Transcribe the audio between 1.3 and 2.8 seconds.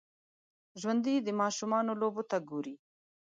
ماشومانو لوبو ته ګوري